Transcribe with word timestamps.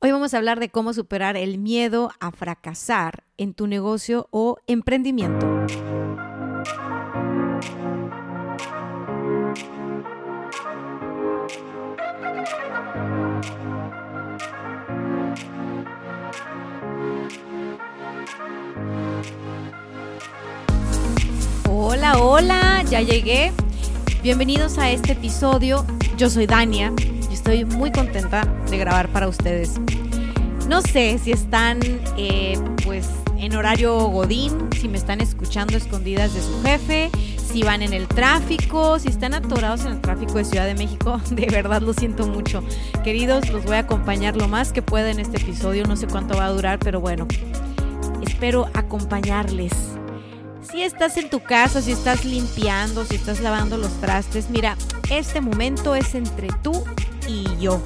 Hoy 0.00 0.12
vamos 0.12 0.32
a 0.32 0.36
hablar 0.36 0.60
de 0.60 0.68
cómo 0.68 0.92
superar 0.92 1.36
el 1.36 1.58
miedo 1.58 2.12
a 2.20 2.30
fracasar 2.30 3.24
en 3.36 3.52
tu 3.52 3.66
negocio 3.66 4.28
o 4.30 4.58
emprendimiento. 4.68 5.44
Hola, 21.68 22.18
hola, 22.18 22.84
ya 22.88 23.00
llegué. 23.00 23.50
Bienvenidos 24.22 24.78
a 24.78 24.92
este 24.92 25.14
episodio. 25.14 25.84
Yo 26.16 26.30
soy 26.30 26.46
Dania 26.46 26.92
estoy 27.50 27.64
muy 27.64 27.90
contenta 27.90 28.44
de 28.68 28.76
grabar 28.76 29.08
para 29.08 29.26
ustedes. 29.26 29.80
No 30.68 30.82
sé 30.82 31.18
si 31.18 31.32
están 31.32 31.80
eh, 32.18 32.58
pues 32.84 33.08
en 33.38 33.56
horario 33.56 33.96
godín, 34.08 34.68
si 34.78 34.86
me 34.86 34.98
están 34.98 35.22
escuchando 35.22 35.74
escondidas 35.74 36.34
de 36.34 36.42
su 36.42 36.62
jefe, 36.62 37.10
si 37.50 37.62
van 37.62 37.80
en 37.80 37.94
el 37.94 38.06
tráfico, 38.06 38.98
si 38.98 39.08
están 39.08 39.32
atorados 39.32 39.86
en 39.86 39.92
el 39.92 40.00
tráfico 40.02 40.34
de 40.34 40.44
Ciudad 40.44 40.66
de 40.66 40.74
México, 40.74 41.22
de 41.30 41.46
verdad 41.46 41.80
lo 41.80 41.94
siento 41.94 42.26
mucho. 42.26 42.62
Queridos, 43.02 43.48
los 43.48 43.64
voy 43.64 43.76
a 43.76 43.78
acompañar 43.78 44.36
lo 44.36 44.46
más 44.46 44.70
que 44.74 44.82
pueda 44.82 45.10
en 45.10 45.18
este 45.18 45.38
episodio, 45.38 45.84
no 45.86 45.96
sé 45.96 46.06
cuánto 46.06 46.36
va 46.36 46.44
a 46.44 46.50
durar, 46.50 46.78
pero 46.78 47.00
bueno, 47.00 47.26
espero 48.26 48.68
acompañarles. 48.74 49.72
Si 50.70 50.82
estás 50.82 51.16
en 51.16 51.30
tu 51.30 51.40
casa, 51.40 51.80
si 51.80 51.92
estás 51.92 52.26
limpiando, 52.26 53.06
si 53.06 53.14
estás 53.14 53.40
lavando 53.40 53.78
los 53.78 53.92
trastes, 54.02 54.50
mira, 54.50 54.76
este 55.08 55.40
momento 55.40 55.94
es 55.94 56.14
entre 56.14 56.48
tú 56.62 56.84
y 57.28 57.44
yo. 57.60 57.80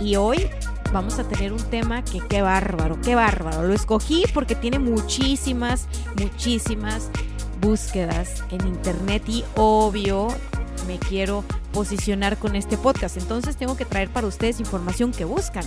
Y 0.00 0.16
hoy 0.16 0.50
vamos 0.92 1.18
a 1.18 1.24
tener 1.24 1.52
un 1.52 1.62
tema 1.62 2.04
que 2.04 2.20
qué 2.20 2.42
bárbaro, 2.42 3.00
qué 3.00 3.14
bárbaro. 3.14 3.62
Lo 3.62 3.72
escogí 3.72 4.24
porque 4.34 4.54
tiene 4.54 4.78
muchísimas, 4.78 5.86
muchísimas 6.20 7.08
búsquedas 7.60 8.44
en 8.50 8.66
internet 8.66 9.22
y 9.28 9.44
obvio 9.56 10.28
me 10.86 10.98
quiero 10.98 11.44
posicionar 11.72 12.36
con 12.38 12.56
este 12.56 12.76
podcast. 12.76 13.16
Entonces 13.16 13.56
tengo 13.56 13.76
que 13.76 13.84
traer 13.84 14.10
para 14.10 14.26
ustedes 14.26 14.60
información 14.60 15.12
que 15.12 15.24
buscan. 15.24 15.64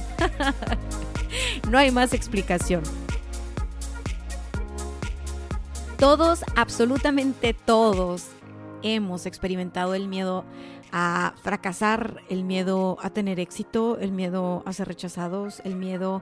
no 1.70 1.78
hay 1.78 1.92
más 1.92 2.14
explicación. 2.14 2.84
Todos, 5.98 6.44
absolutamente 6.56 7.56
todos, 7.56 8.28
hemos 8.84 9.26
experimentado 9.26 9.96
el 9.96 10.08
miedo 10.08 10.46
a 10.92 11.34
fracasar, 11.42 12.22
el 12.30 12.44
miedo 12.44 12.98
a 13.02 13.10
tener 13.10 13.40
éxito, 13.40 13.98
el 14.00 14.12
miedo 14.12 14.64
a 14.66 14.74
ser 14.74 14.88
rechazados, 14.88 15.62
el 15.64 15.76
miedo 15.76 16.22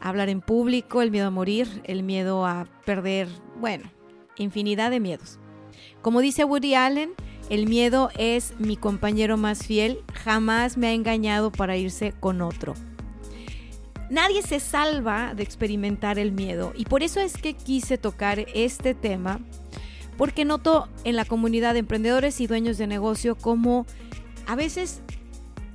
a 0.00 0.08
hablar 0.08 0.28
en 0.28 0.40
público, 0.40 1.02
el 1.02 1.10
miedo 1.10 1.26
a 1.26 1.30
morir, 1.30 1.82
el 1.84 2.02
miedo 2.02 2.46
a 2.46 2.66
perder, 2.84 3.28
bueno, 3.60 3.90
infinidad 4.36 4.90
de 4.90 5.00
miedos. 5.00 5.38
Como 6.02 6.20
dice 6.20 6.44
Woody 6.44 6.74
Allen, 6.74 7.14
el 7.48 7.68
miedo 7.68 8.10
es 8.18 8.54
mi 8.58 8.76
compañero 8.76 9.36
más 9.36 9.66
fiel, 9.66 10.00
jamás 10.12 10.76
me 10.76 10.88
ha 10.88 10.92
engañado 10.92 11.52
para 11.52 11.76
irse 11.76 12.12
con 12.18 12.42
otro. 12.42 12.74
Nadie 14.08 14.42
se 14.42 14.60
salva 14.60 15.34
de 15.34 15.42
experimentar 15.42 16.18
el 16.18 16.30
miedo 16.32 16.72
y 16.76 16.84
por 16.84 17.02
eso 17.02 17.20
es 17.20 17.36
que 17.36 17.54
quise 17.54 17.98
tocar 17.98 18.46
este 18.54 18.94
tema, 18.94 19.40
porque 20.16 20.44
noto 20.44 20.88
en 21.04 21.16
la 21.16 21.24
comunidad 21.24 21.74
de 21.74 21.80
emprendedores 21.80 22.40
y 22.40 22.46
dueños 22.46 22.78
de 22.78 22.86
negocio 22.86 23.36
como 23.36 23.86
a 24.46 24.56
veces 24.56 25.02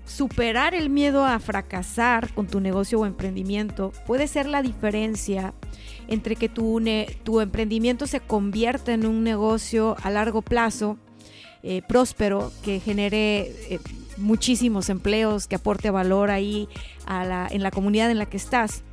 superar 0.06 0.74
el 0.74 0.90
miedo 0.90 1.26
a 1.26 1.40
fracasar 1.40 2.34
con 2.34 2.48
tu 2.48 2.60
negocio 2.60 3.00
o 3.00 3.06
emprendimiento 3.06 3.94
puede 4.06 4.28
ser 4.28 4.46
la 4.48 4.62
diferencia 4.62 5.54
entre 6.08 6.36
que 6.36 6.50
tu, 6.50 6.80
emprendimiento 7.40 8.08
se 8.08 8.20
convierta 8.20 8.92
en 8.92 9.06
un 9.06 9.24
negocio 9.24 9.96
a 10.04 10.10
largo 10.10 10.42
plazo, 10.42 10.98
eh, 11.64 11.82
próspero, 11.88 12.52
que 12.64 12.82
genere 12.82 13.54
eh, 13.70 13.80
muchísimos 14.18 14.90
empleos, 14.90 15.48
que 15.48 15.56
aporte 15.56 15.90
valor 15.90 16.30
ahí 16.30 16.68
en 17.08 17.64
la 17.64 17.72
comunidad 17.72 18.12
en 18.12 18.18
la 18.18 18.26
que 18.26 18.38
estás. 18.38 18.84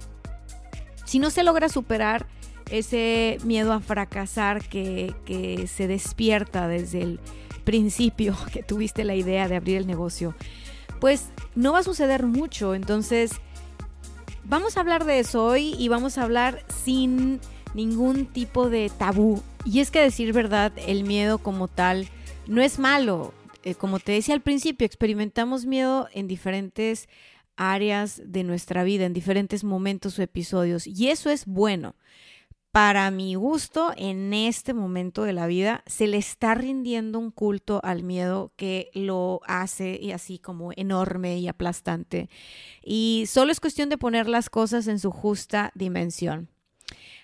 Si 1.05 1.19
no 1.19 1.31
se 1.31 1.43
logra 1.43 1.69
superar 1.69 2.27
ese 2.71 3.39
miedo 3.45 3.73
a 3.73 3.81
fracasar 3.81 4.69
que, 4.69 5.15
que 5.25 5.67
se 5.67 5.87
despierta 5.87 6.69
desde 6.69 7.03
el 7.03 7.21
principio 7.65 8.37
que 8.53 8.63
tuviste 8.63 9.05
la 9.05 9.15
idea 9.15 9.49
de 9.49 9.57
abrir 9.57 9.77
el 9.77 9.87
negocio, 9.87 10.35
pues 11.01 11.29
no 11.55 11.73
va 11.73 11.81
a 11.81 11.83
suceder 11.85 12.25
mucho. 12.27 12.75
Entonces, 12.75 13.33
vamos 14.45 14.77
a 14.77 14.81
hablar 14.81 15.05
de 15.05 15.19
eso 15.19 15.45
hoy 15.45 15.75
y 15.79 15.89
vamos 15.89 16.19
a 16.19 16.23
hablar 16.23 16.65
sin 16.85 17.41
ningún 17.75 18.27
tipo 18.27 18.71
de 18.71 18.91
tabú. 18.97 19.43
Y 19.65 19.81
es 19.81 19.91
que 19.91 20.01
decir 20.01 20.33
verdad, 20.33 20.73
el 20.87 21.05
miedo 21.05 21.39
como 21.39 21.69
tal 21.69 22.09
no 22.47 22.63
es 22.63 22.79
malo. 22.79 23.35
Eh, 23.65 23.75
como 23.75 23.99
te 23.99 24.13
decía 24.13 24.35
al 24.35 24.41
principio, 24.41 24.87
experimentamos 24.87 25.67
miedo 25.67 26.09
en 26.13 26.27
diferentes 26.29 27.09
áreas 27.57 28.23
de 28.25 28.45
nuestra 28.45 28.85
vida, 28.85 29.05
en 29.05 29.13
diferentes 29.13 29.65
momentos 29.65 30.19
o 30.19 30.23
episodios. 30.23 30.87
Y 30.87 31.09
eso 31.09 31.29
es 31.31 31.45
bueno. 31.45 31.95
Para 32.79 33.11
mi 33.11 33.35
gusto, 33.35 33.93
en 33.97 34.33
este 34.33 34.73
momento 34.73 35.25
de 35.25 35.33
la 35.33 35.49
vida, 35.49 35.83
se 35.87 36.07
le 36.07 36.17
está 36.17 36.55
rindiendo 36.55 37.19
un 37.19 37.33
culto 37.33 37.81
al 37.83 38.05
miedo 38.05 38.53
que 38.55 38.93
lo 38.95 39.41
hace 39.49 39.99
y 40.01 40.13
así 40.13 40.39
como 40.39 40.71
enorme 40.77 41.39
y 41.41 41.49
aplastante. 41.49 42.31
Y 42.81 43.25
solo 43.27 43.51
es 43.51 43.59
cuestión 43.59 43.89
de 43.89 43.99
poner 43.99 44.29
las 44.29 44.49
cosas 44.49 44.87
en 44.87 45.01
su 45.01 45.11
justa 45.11 45.73
dimensión. 45.75 46.51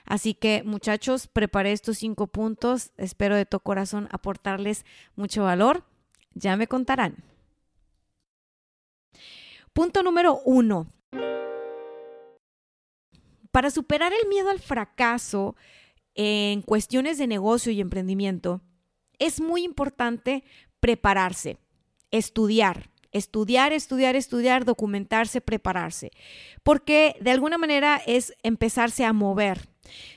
Así 0.05 0.35
que 0.35 0.65
muchachos, 0.65 1.29
preparé 1.29 1.71
estos 1.71 1.99
cinco 1.99 2.27
puntos. 2.27 2.91
Espero 2.97 3.37
de 3.37 3.47
todo 3.47 3.61
corazón 3.61 4.09
aportarles 4.11 4.85
mucho 5.15 5.45
valor. 5.45 5.85
Ya 6.35 6.57
me 6.57 6.67
contarán. 6.67 7.23
Punto 9.73 10.03
número 10.03 10.41
uno. 10.45 10.89
Para 13.55 13.71
superar 13.71 14.13
el 14.13 14.29
miedo 14.29 14.51
al 14.51 14.59
fracaso 14.59 15.55
en 16.17 16.61
cuestiones 16.63 17.19
de 17.19 17.29
negocio 17.29 17.71
y 17.71 17.81
emprendimiento, 17.81 18.63
es 19.21 19.41
muy 19.41 19.63
importante 19.63 20.43
prepararse, 20.81 21.59
estudiar, 22.11 22.91
estudiar, 23.13 23.73
estudiar, 23.73 24.17
estudiar, 24.17 24.65
documentarse, 24.65 25.41
prepararse, 25.41 26.11
porque 26.65 27.15
de 27.21 27.31
alguna 27.31 27.57
manera 27.57 28.03
es 28.09 28.35
empezarse 28.43 29.05
a 29.05 29.13
mover, 29.13 29.69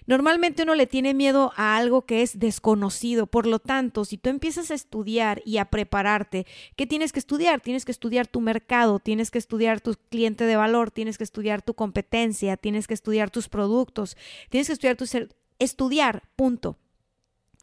Normalmente 0.06 0.64
uno 0.64 0.76
le 0.76 0.88
tiene 0.88 1.14
miedo 1.14 1.52
a 1.56 1.78
algo 1.78 2.06
que 2.06 2.22
es 2.22 2.40
desconocido, 2.40 3.28
por 3.28 3.46
lo 3.48 3.60
tanto, 3.60 4.06
si 4.06 4.18
tú 4.18 4.30
empiezas 4.30 4.72
a 4.72 4.74
estudiar 4.74 5.42
y 5.46 5.58
a 5.58 5.66
prepararte, 5.66 6.46
¿qué 6.76 6.88
tienes 6.88 7.12
que 7.12 7.20
estudiar? 7.20 7.62
Tienes 7.62 7.86
que 7.86 7.92
estudiar 7.92 8.28
tu 8.28 8.42
mercado, 8.42 9.00
tienes 9.00 9.32
que 9.32 9.38
estudiar 9.38 9.82
tu 9.82 9.96
cliente 10.10 10.46
de 10.46 10.56
valor, 10.56 10.92
tienes 10.92 11.18
que 11.18 11.24
estudiar 11.24 11.62
tu 11.62 11.74
competencia, 11.74 12.58
tienes 12.58 12.88
que 12.88 12.94
estudiar 12.94 13.30
tus 13.30 13.50
productos, 13.50 14.18
tienes 14.50 14.68
que 14.68 14.74
estudiar 14.74 14.96
tu 14.96 15.06
ser 15.06 15.30
estudiar, 15.60 16.24
punto. 16.36 16.78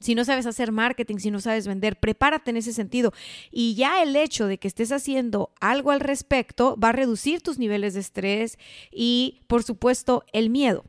Si 0.00 0.14
no 0.14 0.24
sabes 0.24 0.44
hacer 0.46 0.72
marketing, 0.72 1.16
si 1.16 1.30
no 1.30 1.40
sabes 1.40 1.66
vender, 1.66 1.98
prepárate 1.98 2.50
en 2.50 2.58
ese 2.58 2.72
sentido. 2.72 3.12
Y 3.50 3.74
ya 3.74 4.02
el 4.02 4.16
hecho 4.16 4.46
de 4.46 4.58
que 4.58 4.68
estés 4.68 4.92
haciendo 4.92 5.54
algo 5.60 5.92
al 5.92 6.00
respecto 6.00 6.76
va 6.76 6.90
a 6.90 6.92
reducir 6.92 7.40
tus 7.40 7.58
niveles 7.58 7.94
de 7.94 8.00
estrés 8.00 8.58
y, 8.92 9.40
por 9.46 9.62
supuesto, 9.62 10.24
el 10.32 10.50
miedo. 10.50 10.84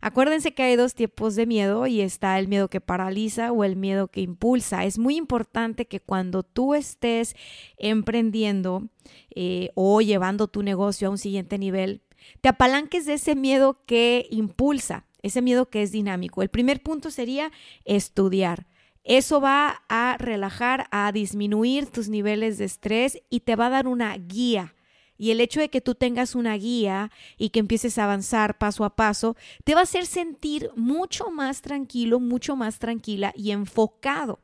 Acuérdense 0.00 0.54
que 0.54 0.62
hay 0.62 0.76
dos 0.76 0.94
tipos 0.94 1.34
de 1.36 1.46
miedo 1.46 1.86
y 1.86 2.00
está 2.00 2.38
el 2.38 2.48
miedo 2.48 2.68
que 2.68 2.80
paraliza 2.80 3.52
o 3.52 3.64
el 3.64 3.76
miedo 3.76 4.08
que 4.08 4.20
impulsa. 4.20 4.84
Es 4.84 4.98
muy 4.98 5.16
importante 5.16 5.86
que 5.86 6.00
cuando 6.00 6.42
tú 6.42 6.74
estés 6.74 7.34
emprendiendo 7.76 8.88
eh, 9.34 9.70
o 9.74 10.00
llevando 10.00 10.48
tu 10.48 10.62
negocio 10.62 11.08
a 11.08 11.10
un 11.10 11.18
siguiente 11.18 11.58
nivel, 11.58 12.02
te 12.40 12.48
apalanques 12.48 13.06
de 13.06 13.14
ese 13.14 13.34
miedo 13.34 13.84
que 13.86 14.26
impulsa, 14.30 15.06
ese 15.22 15.42
miedo 15.42 15.70
que 15.70 15.82
es 15.82 15.92
dinámico. 15.92 16.42
El 16.42 16.48
primer 16.50 16.82
punto 16.82 17.10
sería 17.10 17.52
estudiar. 17.84 18.66
Eso 19.04 19.40
va 19.40 19.84
a 19.88 20.16
relajar, 20.18 20.88
a 20.90 21.12
disminuir 21.12 21.86
tus 21.86 22.08
niveles 22.08 22.58
de 22.58 22.64
estrés 22.64 23.22
y 23.30 23.40
te 23.40 23.54
va 23.54 23.66
a 23.66 23.70
dar 23.70 23.86
una 23.86 24.16
guía 24.16 24.74
Y 25.18 25.30
el 25.30 25.40
hecho 25.40 25.60
de 25.60 25.68
que 25.68 25.80
tú 25.80 25.94
tengas 25.94 26.34
una 26.34 26.54
guía 26.56 27.10
y 27.36 27.50
que 27.50 27.60
empieces 27.60 27.98
a 27.98 28.04
avanzar 28.04 28.58
paso 28.58 28.84
a 28.84 28.96
paso, 28.96 29.36
te 29.64 29.74
va 29.74 29.80
a 29.80 29.84
hacer 29.84 30.06
sentir 30.06 30.70
mucho 30.76 31.30
más 31.30 31.62
tranquilo, 31.62 32.20
mucho 32.20 32.56
más 32.56 32.78
tranquila 32.78 33.32
y 33.36 33.50
enfocado. 33.50 34.40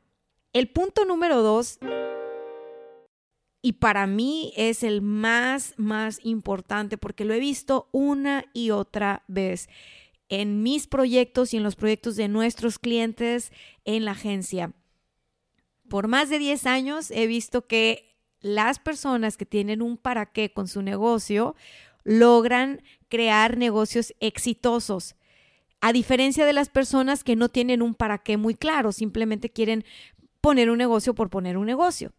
El 0.51 0.69
punto 0.69 1.05
número 1.05 1.41
dos, 1.41 1.79
y 3.65 3.73
para 3.73 4.05
mí 4.07 4.53
es 4.57 4.83
el 4.83 5.01
más, 5.01 5.73
más 5.77 6.19
importante 6.23 6.97
porque 6.97 7.23
lo 7.23 7.33
he 7.33 7.39
visto 7.39 7.87
una 7.93 8.45
y 8.53 8.71
otra 8.71 9.23
vez 9.27 9.69
en 10.27 10.63
mis 10.63 10.85
proyectos 10.87 11.53
y 11.53 11.57
en 11.57 11.63
los 11.63 11.75
proyectos 11.75 12.17
de 12.17 12.27
nuestros 12.27 12.77
clientes 12.77 13.51
en 13.85 14.03
la 14.03 14.11
agencia. 14.11 14.73
Por 15.89 16.07
más 16.07 16.29
de 16.29 16.39
10 16.39 16.65
años 16.65 17.09
he 17.11 17.25
visto 17.25 17.65
que 17.65 18.12
las 18.43 18.77
personas 18.77 19.37
que 19.37 19.47
tienen 19.47 19.81
un 19.81 19.97
para 19.97 20.27
qué 20.27 20.51
con 20.51 20.67
su 20.67 20.83
negocio 20.83 21.55
logran 22.03 22.83
crear 23.09 23.57
negocios 23.57 24.13
exitosos. 24.19 25.15
A 25.81 25.91
diferencia 25.91 26.45
de 26.45 26.53
las 26.53 26.69
personas 26.69 27.23
que 27.23 27.35
no 27.35 27.49
tienen 27.49 27.81
un 27.81 27.95
para 27.95 28.19
qué 28.19 28.37
muy 28.37 28.53
claro, 28.53 28.91
simplemente 28.91 29.49
quieren 29.49 29.83
poner 30.41 30.69
un 30.69 30.77
negocio 30.77 31.15
por 31.15 31.29
poner 31.29 31.57
un 31.57 31.65
negocio. 31.65 32.11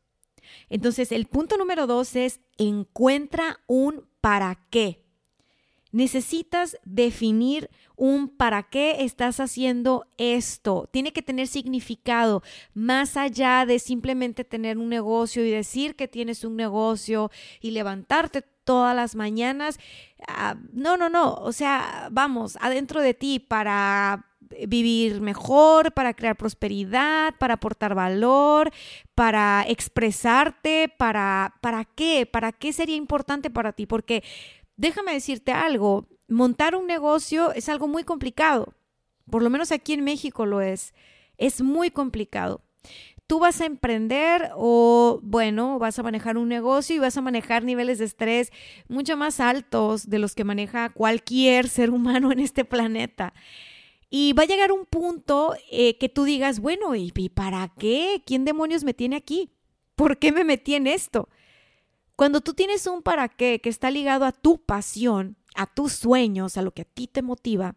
Entonces, 0.68 1.12
el 1.12 1.26
punto 1.26 1.56
número 1.56 1.86
dos 1.86 2.16
es 2.16 2.40
encuentra 2.58 3.60
un 3.66 4.06
para 4.20 4.66
qué. 4.70 5.04
Necesitas 5.92 6.78
definir 6.84 7.70
un 7.96 8.28
para 8.28 8.64
qué 8.64 9.04
estás 9.04 9.40
haciendo 9.40 10.06
esto. 10.18 10.88
Tiene 10.92 11.12
que 11.12 11.22
tener 11.22 11.46
significado 11.46 12.42
más 12.74 13.16
allá 13.16 13.66
de 13.66 13.78
simplemente 13.78 14.44
tener 14.44 14.78
un 14.78 14.88
negocio 14.88 15.44
y 15.44 15.50
decir 15.50 15.96
que 15.96 16.08
tienes 16.08 16.44
un 16.44 16.56
negocio 16.56 17.30
y 17.60 17.70
levantarte 17.70 18.42
todas 18.64 18.96
las 18.96 19.14
mañanas. 19.14 19.78
Ah, 20.26 20.56
no, 20.72 20.96
no, 20.96 21.08
no. 21.08 21.34
O 21.34 21.52
sea, 21.52 22.08
vamos, 22.10 22.56
adentro 22.60 23.00
de 23.00 23.14
ti 23.14 23.38
para 23.38 24.26
vivir 24.68 25.20
mejor, 25.20 25.92
para 25.92 26.14
crear 26.14 26.36
prosperidad, 26.36 27.34
para 27.38 27.54
aportar 27.54 27.94
valor, 27.94 28.70
para 29.14 29.64
expresarte, 29.68 30.88
para 30.96 31.54
¿para 31.60 31.84
qué? 31.84 32.26
¿Para 32.26 32.52
qué 32.52 32.72
sería 32.72 32.96
importante 32.96 33.50
para 33.50 33.72
ti? 33.72 33.86
Porque 33.86 34.22
déjame 34.76 35.12
decirte 35.12 35.52
algo, 35.52 36.08
montar 36.28 36.74
un 36.74 36.86
negocio 36.86 37.52
es 37.52 37.68
algo 37.68 37.88
muy 37.88 38.04
complicado, 38.04 38.74
por 39.30 39.42
lo 39.42 39.50
menos 39.50 39.72
aquí 39.72 39.92
en 39.92 40.04
México 40.04 40.46
lo 40.46 40.60
es, 40.60 40.94
es 41.38 41.62
muy 41.62 41.90
complicado. 41.90 42.62
Tú 43.26 43.38
vas 43.38 43.62
a 43.62 43.66
emprender 43.66 44.50
o, 44.54 45.18
bueno, 45.22 45.78
vas 45.78 45.98
a 45.98 46.02
manejar 46.02 46.36
un 46.36 46.48
negocio 46.48 46.94
y 46.94 46.98
vas 46.98 47.16
a 47.16 47.22
manejar 47.22 47.64
niveles 47.64 47.98
de 47.98 48.04
estrés 48.04 48.52
mucho 48.86 49.16
más 49.16 49.40
altos 49.40 50.10
de 50.10 50.18
los 50.18 50.34
que 50.34 50.44
maneja 50.44 50.90
cualquier 50.90 51.68
ser 51.70 51.90
humano 51.90 52.32
en 52.32 52.40
este 52.40 52.64
planeta. 52.64 53.32
Y 54.10 54.34
va 54.34 54.42
a 54.42 54.46
llegar 54.46 54.72
un 54.72 54.84
punto 54.84 55.56
eh, 55.70 55.96
que 55.96 56.10
tú 56.10 56.24
digas, 56.24 56.60
bueno, 56.60 56.94
¿y 56.94 57.10
para 57.30 57.72
qué? 57.78 58.22
¿Quién 58.26 58.44
demonios 58.44 58.84
me 58.84 58.94
tiene 58.94 59.16
aquí? 59.16 59.50
¿Por 59.96 60.18
qué 60.18 60.30
me 60.30 60.44
metí 60.44 60.74
en 60.74 60.86
esto? 60.86 61.28
Cuando 62.14 62.40
tú 62.40 62.54
tienes 62.54 62.86
un 62.86 63.02
para 63.02 63.28
qué 63.28 63.60
que 63.60 63.68
está 63.68 63.90
ligado 63.90 64.24
a 64.24 64.32
tu 64.32 64.58
pasión, 64.58 65.36
a 65.54 65.66
tus 65.66 65.92
sueños, 65.92 66.56
a 66.56 66.62
lo 66.62 66.72
que 66.72 66.82
a 66.82 66.86
ti 66.86 67.06
te 67.06 67.22
motiva, 67.22 67.76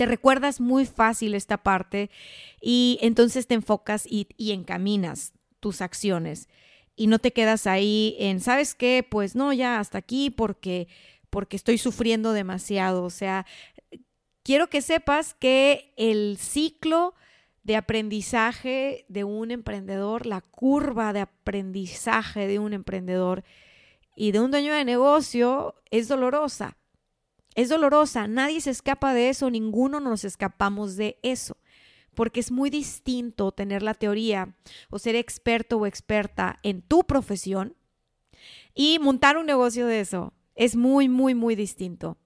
te 0.00 0.06
recuerdas 0.06 0.62
muy 0.62 0.86
fácil 0.86 1.34
esta 1.34 1.62
parte 1.62 2.10
y 2.58 2.98
entonces 3.02 3.46
te 3.46 3.54
enfocas 3.54 4.06
y, 4.08 4.26
encaminas 4.38 5.34
tus 5.60 5.82
acciones 5.82 6.48
y 6.96 7.06
no 7.06 7.18
te 7.18 7.34
quedas 7.34 7.66
ahí 7.66 8.16
en, 8.18 8.40
¿sabes 8.40 8.74
qué? 8.74 9.06
Pues 9.08 9.34
no, 9.34 9.52
ya 9.52 9.78
hasta 9.78 9.98
aquí 9.98 10.30
porque 10.30 10.88
porque 11.28 11.56
estoy 11.56 11.76
sufriendo 11.76 12.32
demasiado, 12.32 13.04
o 13.04 13.10
sea, 13.10 13.44
quiero 14.42 14.68
que 14.68 14.80
sepas 14.80 15.34
que 15.34 15.92
el 15.98 16.38
ciclo 16.38 17.14
de 17.62 17.76
aprendizaje 17.76 19.04
de 19.08 19.24
un 19.24 19.50
emprendedor, 19.50 20.24
la 20.24 20.40
curva 20.40 21.12
de 21.12 21.20
aprendizaje 21.20 22.46
de 22.46 22.58
un 22.58 22.72
emprendedor 22.72 23.44
y 24.16 24.32
de 24.32 24.40
un 24.40 24.50
dueño 24.50 24.72
de 24.72 24.84
negocio 24.86 25.74
es 25.90 26.08
dolorosa. 26.08 26.78
Es 27.54 27.68
dolorosa, 27.68 28.28
nadie 28.28 28.60
se 28.60 28.70
escapa 28.70 29.12
de 29.12 29.28
eso, 29.28 29.50
ninguno 29.50 30.00
nos 30.00 30.24
escapamos 30.24 30.96
de 30.96 31.18
eso, 31.22 31.56
porque 32.14 32.40
es 32.40 32.50
muy 32.50 32.70
distinto 32.70 33.52
tener 33.52 33.82
la 33.82 33.94
teoría 33.94 34.54
o 34.88 34.98
ser 34.98 35.16
experto 35.16 35.78
o 35.78 35.86
experta 35.86 36.58
en 36.62 36.82
tu 36.82 37.04
profesión 37.04 37.76
y 38.74 38.98
montar 38.98 39.36
un 39.36 39.46
negocio 39.46 39.86
de 39.86 40.00
eso. 40.00 40.32
Es 40.54 40.76
muy, 40.76 41.08
muy, 41.08 41.34
muy 41.34 41.54
distinto. 41.56 42.18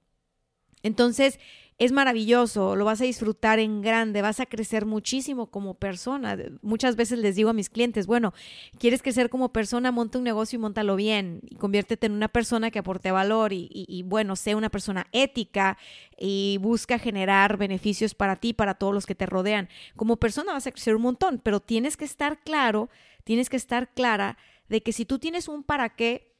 Entonces, 0.82 1.38
es 1.84 1.92
maravilloso, 1.92 2.76
lo 2.76 2.84
vas 2.84 3.00
a 3.00 3.04
disfrutar 3.04 3.58
en 3.58 3.82
grande, 3.82 4.22
vas 4.22 4.40
a 4.40 4.46
crecer 4.46 4.86
muchísimo 4.86 5.50
como 5.50 5.74
persona. 5.74 6.36
Muchas 6.62 6.96
veces 6.96 7.18
les 7.18 7.36
digo 7.36 7.50
a 7.50 7.52
mis 7.52 7.68
clientes, 7.68 8.06
bueno, 8.06 8.32
quieres 8.78 9.02
crecer 9.02 9.28
como 9.28 9.52
persona, 9.52 9.92
monta 9.92 10.18
un 10.18 10.24
negocio 10.24 10.56
y 10.56 10.60
montalo 10.60 10.96
bien 10.96 11.40
y 11.42 11.56
conviértete 11.56 12.06
en 12.06 12.12
una 12.12 12.28
persona 12.28 12.70
que 12.70 12.78
aporte 12.78 13.10
valor 13.10 13.52
y, 13.52 14.02
bueno, 14.06 14.36
sea 14.36 14.56
una 14.56 14.70
persona 14.70 15.06
ética 15.12 15.76
y 16.18 16.58
busca 16.60 16.98
generar 16.98 17.56
beneficios 17.56 18.14
para 18.14 18.36
ti, 18.36 18.52
para 18.52 18.74
todos 18.74 18.94
los 18.94 19.06
que 19.06 19.14
te 19.14 19.26
rodean. 19.26 19.68
Como 19.96 20.16
persona 20.16 20.52
vas 20.52 20.66
a 20.66 20.72
crecer 20.72 20.96
un 20.96 21.02
montón, 21.02 21.40
pero 21.42 21.60
tienes 21.60 21.96
que 21.96 22.04
estar 22.04 22.42
claro, 22.42 22.88
tienes 23.24 23.50
que 23.50 23.56
estar 23.56 23.92
clara 23.92 24.38
de 24.68 24.82
que 24.82 24.92
si 24.92 25.04
tú 25.04 25.18
tienes 25.18 25.48
un 25.48 25.62
para 25.62 25.90
qué, 25.90 26.34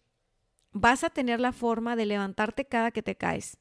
vas 0.73 1.05
a 1.05 1.11
tener 1.11 1.41
la 1.41 1.53
forma 1.53 1.97
de 1.97 2.07
levantarte 2.07 2.65
cada 2.65 2.91
que 2.91 3.03
te 3.03 3.17
caes 3.17 3.59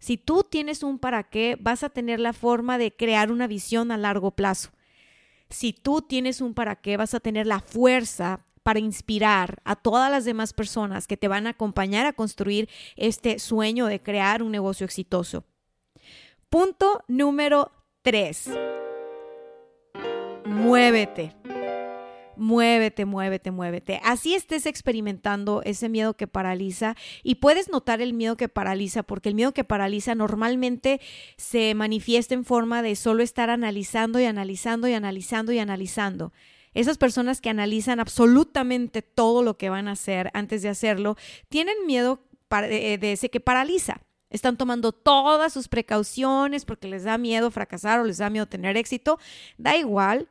si 0.00 0.16
tú 0.16 0.42
tienes 0.42 0.82
un 0.82 0.98
para 0.98 1.24
qué, 1.24 1.56
vas 1.60 1.84
a 1.84 1.90
tener 1.90 2.18
la 2.20 2.32
forma 2.32 2.78
de 2.78 2.90
crear 2.96 3.30
una 3.30 3.46
visión 3.46 3.92
a 3.92 3.98
largo 3.98 4.30
plazo. 4.32 4.70
Si 5.50 5.72
tú 5.74 6.00
tienes 6.00 6.40
un 6.40 6.54
para 6.54 6.76
qué, 6.76 6.96
vas 6.96 7.12
a 7.14 7.20
tener 7.20 7.46
la 7.46 7.60
fuerza 7.60 8.46
para 8.62 8.78
inspirar 8.78 9.60
a 9.64 9.76
todas 9.76 10.10
las 10.10 10.24
demás 10.24 10.52
personas 10.54 11.06
que 11.06 11.16
te 11.16 11.28
van 11.28 11.46
a 11.46 11.50
acompañar 11.50 12.06
a 12.06 12.14
construir 12.14 12.68
este 12.96 13.38
sueño 13.38 13.86
de 13.86 14.00
crear 14.00 14.42
un 14.42 14.52
negocio 14.52 14.84
exitoso. 14.84 15.44
Punto 16.48 17.04
número 17.06 17.70
tres. 18.02 18.48
Muévete. 20.46 21.36
Muévete, 22.36 23.04
muévete, 23.04 23.50
muévete. 23.50 24.00
Así 24.02 24.34
estés 24.34 24.66
experimentando 24.66 25.62
ese 25.64 25.88
miedo 25.88 26.14
que 26.14 26.26
paraliza 26.26 26.96
y 27.22 27.36
puedes 27.36 27.68
notar 27.68 28.00
el 28.00 28.12
miedo 28.12 28.36
que 28.36 28.48
paraliza 28.48 29.02
porque 29.02 29.28
el 29.28 29.34
miedo 29.34 29.52
que 29.52 29.64
paraliza 29.64 30.14
normalmente 30.14 31.00
se 31.36 31.74
manifiesta 31.74 32.34
en 32.34 32.44
forma 32.44 32.82
de 32.82 32.96
solo 32.96 33.22
estar 33.22 33.50
analizando 33.50 34.20
y 34.20 34.24
analizando 34.24 34.88
y 34.88 34.94
analizando 34.94 35.52
y 35.52 35.58
analizando. 35.58 36.32
Esas 36.72 36.98
personas 36.98 37.40
que 37.40 37.50
analizan 37.50 38.00
absolutamente 38.00 39.02
todo 39.02 39.42
lo 39.42 39.58
que 39.58 39.70
van 39.70 39.88
a 39.88 39.92
hacer 39.92 40.30
antes 40.34 40.62
de 40.62 40.68
hacerlo, 40.68 41.16
tienen 41.48 41.74
miedo 41.86 42.22
de 42.50 43.12
ese 43.12 43.28
que 43.28 43.40
paraliza. 43.40 44.02
Están 44.30 44.56
tomando 44.56 44.92
todas 44.92 45.52
sus 45.52 45.66
precauciones 45.66 46.64
porque 46.64 46.86
les 46.86 47.02
da 47.02 47.18
miedo 47.18 47.50
fracasar 47.50 47.98
o 47.98 48.04
les 48.04 48.18
da 48.18 48.30
miedo 48.30 48.46
tener 48.46 48.76
éxito. 48.76 49.18
Da 49.58 49.76
igual 49.76 50.28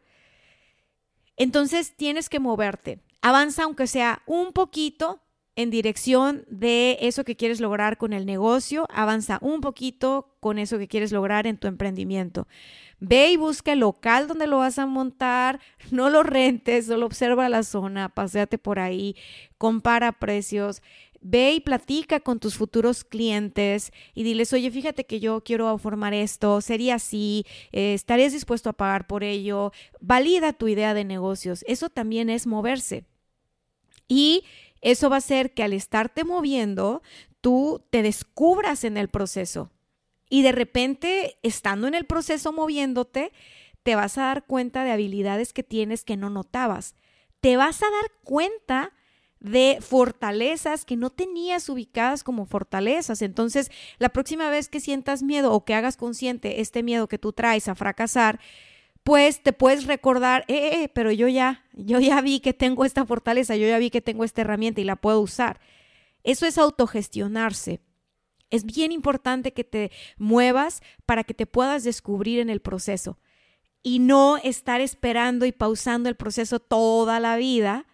entonces 1.40 1.96
tienes 1.96 2.30
que 2.30 2.40
moverte. 2.40 3.00
Avanza 3.22 3.64
aunque 3.64 3.88
sea 3.88 4.22
un 4.28 4.54
poquito 4.54 5.22
en 5.56 5.72
dirección 5.72 6.46
de 6.50 6.98
eso 7.02 7.26
que 7.26 7.36
quieres 7.36 7.60
lograr 7.60 7.98
con 7.98 8.14
el 8.14 8.26
negocio, 8.26 8.88
avanza 8.90 9.40
un 9.42 9.60
poquito 9.60 10.38
con 10.40 10.58
eso 10.58 10.78
que 10.78 10.88
quieres 10.88 11.12
lograr 11.12 11.48
en 11.48 11.58
tu 11.58 11.68
emprendimiento. 11.68 12.48
Ve 13.02 13.32
y 13.32 13.38
busca 13.38 13.74
el 13.74 13.80
local 13.80 14.28
donde 14.28 14.48
lo 14.48 14.60
vas 14.60 14.80
a 14.80 14.86
montar, 14.86 15.60
no 15.92 16.10
lo 16.10 16.24
rentes, 16.24 16.86
solo 16.86 17.06
observa 17.06 17.50
la 17.50 17.64
zona, 17.64 18.10
paséate 18.10 18.58
por 18.58 18.80
ahí, 18.80 19.16
compara 19.58 20.14
precios, 20.14 20.82
Ve 21.22 21.54
y 21.54 21.60
platica 21.60 22.20
con 22.20 22.40
tus 22.40 22.56
futuros 22.56 23.04
clientes 23.04 23.92
y 24.14 24.24
diles, 24.24 24.54
oye, 24.54 24.72
fíjate 24.72 25.06
que 25.06 25.20
yo 25.20 25.44
quiero 25.44 25.78
formar 25.78 26.14
esto, 26.14 26.62
sería 26.62 26.96
así, 26.96 27.46
eh, 27.72 27.94
estarías 27.94 28.32
dispuesto 28.32 28.70
a 28.70 28.74
pagar 28.74 29.08
por 29.08 29.24
ello, 29.24 29.72
valida 30.00 30.54
tu 30.54 30.68
idea 30.68 30.94
de 30.94 31.04
negocios. 31.04 31.66
Eso 31.68 31.90
también 31.90 32.30
es 32.30 32.48
moverse. 32.48 33.06
Y 34.08 34.44
eso 34.82 35.10
va 35.10 35.18
a 35.18 35.20
hacer 35.20 35.54
que 35.54 35.64
al 35.64 35.74
estarte 35.74 36.24
moviendo, 36.24 37.02
tú 37.42 37.86
te 37.90 38.02
descubras 38.02 38.84
en 38.84 38.98
el 38.98 39.10
proceso. 39.10 39.72
Y 40.30 40.42
de 40.44 40.52
repente, 40.52 41.38
estando 41.42 41.88
en 41.88 41.96
el 41.96 42.06
proceso 42.06 42.54
moviéndote, 42.54 43.32
te 43.84 43.96
vas 43.96 44.18
a 44.18 44.24
dar 44.24 44.46
cuenta 44.46 44.84
de 44.84 44.92
habilidades 44.92 45.54
que 45.54 45.64
tienes 45.64 46.04
que 46.04 46.18
no 46.18 46.30
notabas. 46.30 46.96
Te 47.40 47.58
vas 47.58 47.82
a 47.82 47.90
dar 47.90 48.12
cuenta 48.24 48.94
de 49.40 49.78
fortalezas 49.82 50.84
que 50.84 50.98
no 50.98 51.10
tenías 51.10 51.70
ubicadas 51.70 52.24
como 52.24 52.46
fortalezas. 52.46 53.22
Entonces, 53.22 53.72
la 53.98 54.10
próxima 54.10 54.50
vez 54.50 54.70
que 54.70 54.80
sientas 54.80 55.24
miedo 55.24 55.54
o 55.54 55.64
que 55.64 55.74
hagas 55.74 55.98
consciente 55.98 56.62
este 56.62 56.84
miedo 56.84 57.08
que 57.08 57.18
tú 57.18 57.32
traes 57.32 57.68
a 57.68 57.76
fracasar, 57.76 58.40
pues 59.04 59.42
te 59.42 59.54
puedes 59.54 59.86
recordar, 59.86 60.44
eh, 60.48 60.56
eh, 60.56 60.84
eh, 60.84 60.90
pero 60.90 61.12
yo 61.12 61.28
ya, 61.28 61.64
yo 61.74 62.00
ya 62.00 62.22
vi 62.22 62.42
que 62.42 62.54
tengo 62.54 62.84
esta 62.84 63.06
fortaleza, 63.06 63.56
yo 63.56 63.68
ya 63.68 63.80
vi 63.80 63.90
que 63.90 64.02
tengo 64.02 64.24
esta 64.24 64.42
herramienta 64.42 64.82
y 64.82 64.84
la 64.84 64.98
puedo 64.98 65.22
usar. 65.22 65.60
Eso 66.24 66.46
es 66.46 66.58
autogestionarse. 66.58 67.82
Es 68.50 68.66
bien 68.66 68.92
importante 68.92 69.54
que 69.54 69.64
te 69.64 69.92
muevas 70.18 70.82
para 71.06 71.24
que 71.24 71.34
te 71.34 71.46
puedas 71.46 71.84
descubrir 71.84 72.40
en 72.40 72.50
el 72.50 72.62
proceso 72.62 73.20
y 73.84 74.00
no 74.00 74.38
estar 74.38 74.82
esperando 74.82 75.46
y 75.46 75.52
pausando 75.52 76.10
el 76.10 76.16
proceso 76.16 76.60
toda 76.60 77.20
la 77.20 77.38
vida 77.38 77.86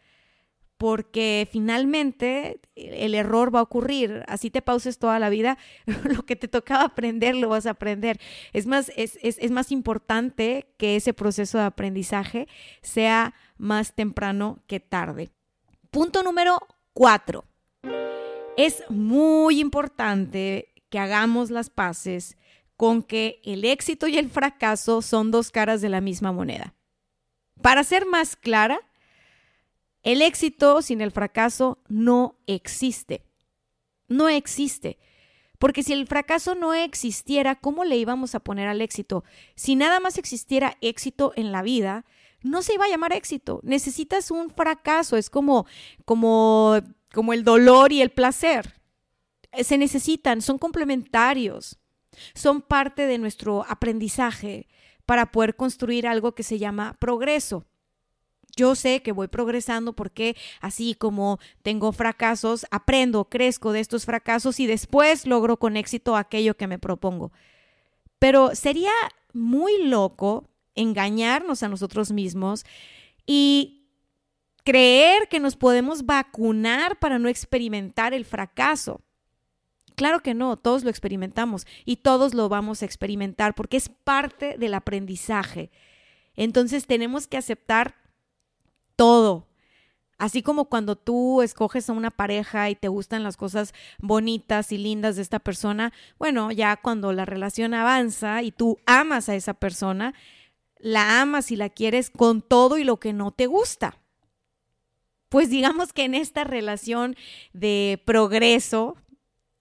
porque 0.78 1.48
finalmente 1.52 2.60
el 2.76 3.16
error 3.16 3.54
va 3.54 3.60
a 3.60 3.64
ocurrir. 3.64 4.24
Así 4.28 4.50
te 4.50 4.62
pauses 4.62 5.00
toda 5.00 5.20
la 5.20 5.30
vida, 5.30 5.58
lo 6.04 6.26
que 6.26 6.36
te 6.36 6.48
tocaba 6.48 6.84
aprender 6.84 7.36
lo 7.36 7.50
vas 7.50 7.66
a 7.66 7.72
aprender. 7.72 8.20
Es 8.54 8.66
más, 8.66 8.92
es, 8.96 9.18
es, 9.22 9.52
más 9.52 9.72
importante 9.72 10.68
que 10.78 10.96
ese 10.96 11.14
proceso 11.14 11.58
de 11.58 11.66
aprendizaje 11.66 12.48
sea 12.82 13.34
más 13.58 13.94
temprano 13.94 14.60
que 14.68 14.80
tarde. 14.80 15.30
Punto 15.92 16.24
número 16.24 16.60
cuatro. 16.94 17.46
Es 18.58 18.84
muy 18.90 19.60
importante 19.60 20.74
que 20.90 21.00
hagamos 21.00 21.52
las 21.52 21.70
paces 21.70 22.38
con 22.78 23.04
que 23.04 23.42
el 23.44 23.64
éxito 23.64 24.08
y 24.08 24.18
el 24.18 24.30
fracaso 24.30 25.02
son 25.02 25.32
dos 25.32 25.52
caras 25.52 25.82
de 25.82 25.90
la 25.90 26.02
misma 26.02 26.32
moneda. 26.32 26.74
Para 27.62 27.84
ser 27.84 28.06
más 28.06 28.36
clara, 28.36 28.80
el 30.06 30.22
éxito 30.22 30.84
sin 30.84 31.02
el 31.02 31.12
fracaso 31.12 31.80
no 31.90 32.38
existe. 32.46 33.26
No 34.08 34.30
existe. 34.30 35.00
Porque 35.58 35.82
si 35.82 35.94
el 35.94 36.06
fracaso 36.06 36.54
no 36.54 36.76
existiera, 36.76 37.56
¿cómo 37.56 37.84
le 37.86 37.98
íbamos 37.98 38.36
a 38.36 38.40
poner 38.40 38.68
al 38.68 38.82
éxito? 38.82 39.24
Si 39.56 39.76
nada 39.76 40.00
más 40.00 40.20
existiera 40.20 40.78
éxito 40.80 41.34
en 41.36 41.52
la 41.52 41.64
vida, 41.64 42.06
no 42.44 42.62
se 42.62 42.76
iba 42.76 42.86
a 42.86 42.90
llamar 42.90 43.14
éxito. 43.14 43.62
Necesitas 43.64 44.30
un 44.30 44.52
fracaso. 44.52 45.18
Es 45.18 45.32
como, 45.32 45.66
como, 46.06 46.76
como 47.12 47.34
el 47.34 47.44
dolor 47.44 47.92
y 47.92 48.04
el 48.04 48.12
placer. 48.12 48.80
Se 49.60 49.80
necesitan, 49.80 50.44
son 50.44 50.60
complementarios. 50.60 51.80
Son 52.36 52.62
parte 52.62 53.08
de 53.08 53.18
nuestro 53.18 53.66
aprendizaje 53.68 54.68
para 55.08 55.32
poder 55.32 55.56
construir 55.56 56.06
algo 56.06 56.36
que 56.36 56.44
se 56.44 56.60
llama 56.60 56.96
progreso. 57.00 57.66
Yo 58.56 58.76
sé 58.76 59.02
que 59.02 59.12
voy 59.12 59.28
progresando 59.28 59.94
porque 59.94 60.38
así 60.62 60.96
como 60.96 61.40
tengo 61.62 61.92
fracasos, 61.92 62.66
aprendo, 62.72 63.26
crezco 63.26 63.74
de 63.74 63.82
estos 63.82 64.06
fracasos 64.06 64.60
y 64.60 64.68
después 64.68 65.28
logro 65.28 65.58
con 65.58 65.76
éxito 65.76 66.16
aquello 66.16 66.56
que 66.56 66.68
me 66.68 66.80
propongo. 66.80 67.32
Pero 68.20 68.56
sería 68.56 68.94
muy 69.34 69.84
loco 69.84 70.50
engañarnos 70.74 71.64
a 71.64 71.70
nosotros 71.70 72.12
mismos 72.12 72.66
y 73.26 73.88
creer 74.64 75.28
que 75.28 75.40
nos 75.40 75.56
podemos 75.56 76.06
vacunar 76.06 76.98
para 77.00 77.20
no 77.20 77.30
experimentar 77.30 78.14
el 78.14 78.26
fracaso. 78.26 79.02
Claro 79.96 80.22
que 80.22 80.34
no, 80.34 80.58
todos 80.58 80.84
lo 80.84 80.90
experimentamos 80.90 81.66
y 81.86 81.98
todos 81.98 82.34
lo 82.34 82.50
vamos 82.50 82.82
a 82.82 82.86
experimentar 82.86 83.54
porque 83.54 83.78
es 83.78 83.90
parte 83.90 84.58
del 84.58 84.74
aprendizaje. 84.74 85.72
Entonces 86.36 86.86
tenemos 86.86 87.28
que 87.28 87.38
aceptar 87.38 87.96
todo. 88.96 89.48
Así 90.18 90.42
como 90.42 90.66
cuando 90.66 90.96
tú 90.96 91.42
escoges 91.42 91.90
a 91.90 91.94
una 91.94 92.10
pareja 92.10 92.70
y 92.70 92.76
te 92.76 92.88
gustan 92.88 93.24
las 93.24 93.36
cosas 93.36 93.74
bonitas 94.00 94.72
y 94.72 94.78
lindas 94.78 95.18
de 95.18 95.22
esta 95.22 95.40
persona, 95.40 95.92
bueno, 96.18 96.52
ya 96.52 96.78
cuando 96.78 97.12
la 97.12 97.26
relación 97.26 97.74
avanza 97.74 98.42
y 98.42 98.52
tú 98.52 98.80
amas 98.86 99.28
a 99.28 99.36
esa 99.36 99.54
persona, 99.54 100.14
la 100.80 101.22
amas 101.22 101.52
y 101.52 101.58
la 101.58 101.70
quieres 101.70 102.10
con 102.10 102.42
todo 102.42 102.78
y 102.78 102.86
lo 102.86 102.98
que 102.98 103.12
no 103.12 103.32
te 103.32 103.48
gusta. 103.48 103.98
Pues 105.28 105.50
digamos 105.50 105.92
que 105.92 106.06
en 106.06 106.16
esta 106.16 106.46
relación 106.46 107.18
de 107.52 108.02
progreso, 108.06 108.96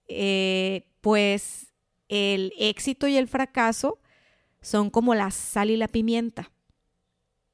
eh, 0.06 0.86
pues 1.00 1.72
el 2.08 2.52
éxito 2.58 3.08
y 3.08 3.16
el 3.16 3.26
fracaso 3.26 3.98
son 4.60 4.90
como 4.90 5.16
la 5.16 5.32
sal 5.32 5.70
y 5.70 5.76
la 5.76 5.88
pimienta. 5.88 6.52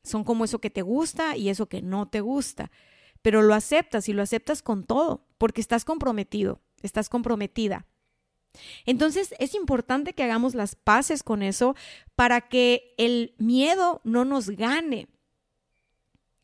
Son 0.02 0.24
como 0.24 0.44
eso 0.44 0.60
que 0.60 0.70
te 0.70 0.82
gusta 0.82 1.36
y 1.36 1.48
eso 1.48 1.66
que 1.66 1.82
no 1.82 2.08
te 2.08 2.20
gusta. 2.20 2.70
Pero 3.22 3.42
lo 3.42 3.54
aceptas 3.54 4.08
y 4.08 4.12
lo 4.12 4.22
aceptas 4.22 4.62
con 4.62 4.84
todo, 4.84 5.26
porque 5.38 5.60
estás 5.60 5.84
comprometido, 5.84 6.60
estás 6.82 7.08
comprometida. 7.08 7.86
Entonces 8.86 9.34
es 9.38 9.54
importante 9.54 10.12
que 10.12 10.24
hagamos 10.24 10.54
las 10.54 10.74
paces 10.74 11.22
con 11.22 11.42
eso 11.42 11.76
para 12.16 12.48
que 12.48 12.94
el 12.98 13.34
miedo 13.38 14.00
no 14.04 14.24
nos 14.24 14.50
gane. 14.50 15.08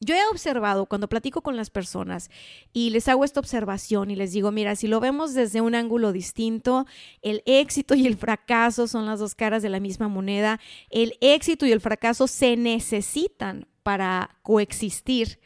Yo 0.01 0.15
he 0.15 0.27
observado 0.31 0.85
cuando 0.87 1.09
platico 1.09 1.41
con 1.41 1.57
las 1.57 1.71
personas 1.71 2.31
y 2.75 2.91
les 2.91 3.09
hago 3.09 3.25
esta 3.25 3.41
observación 3.41 4.11
y 4.11 4.17
les 4.17 4.33
digo, 4.33 4.53
mira, 4.53 4.77
si 4.77 4.89
lo 4.89 5.01
vemos 5.01 5.33
desde 5.33 5.63
un 5.63 5.75
ángulo 5.75 6.13
distinto, 6.13 6.87
el 7.23 7.43
éxito 7.47 7.95
y 7.95 8.07
el 8.07 8.17
fracaso 8.17 8.89
son 8.89 9.07
las 9.07 9.21
dos 9.21 9.35
caras 9.35 9.63
de 9.63 9.71
la 9.71 9.81
misma 9.81 10.09
moneda. 10.09 10.61
El 10.91 11.17
éxito 11.23 11.65
y 11.65 11.73
el 11.73 11.81
fracaso 11.81 12.27
se 12.27 12.57
necesitan 12.57 13.69
para 13.83 14.37
coexistir. 14.43 15.41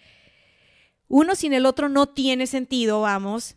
Uno 1.06 1.36
sin 1.36 1.52
el 1.52 1.64
otro 1.64 1.88
no 1.88 2.06
tiene 2.06 2.48
sentido, 2.48 3.02
vamos. 3.02 3.54